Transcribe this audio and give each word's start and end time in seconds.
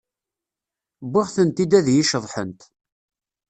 Wwiɣ-tent-id 1.05 1.71
ad 1.79 1.85
ay-iceḍḥent. 1.89 2.61